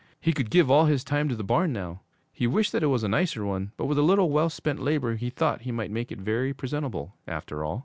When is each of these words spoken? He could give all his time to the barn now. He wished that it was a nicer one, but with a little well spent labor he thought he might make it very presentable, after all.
He 0.19 0.33
could 0.33 0.49
give 0.49 0.71
all 0.71 0.85
his 0.85 1.03
time 1.03 1.29
to 1.29 1.35
the 1.35 1.43
barn 1.43 1.71
now. 1.71 2.01
He 2.33 2.47
wished 2.47 2.71
that 2.71 2.81
it 2.81 2.87
was 2.87 3.03
a 3.03 3.07
nicer 3.07 3.45
one, 3.45 3.71
but 3.77 3.85
with 3.85 3.99
a 3.99 4.01
little 4.01 4.31
well 4.31 4.49
spent 4.49 4.79
labor 4.81 5.13
he 5.15 5.29
thought 5.29 5.61
he 5.61 5.71
might 5.71 5.91
make 5.91 6.11
it 6.11 6.17
very 6.19 6.55
presentable, 6.55 7.13
after 7.27 7.63
all. 7.63 7.79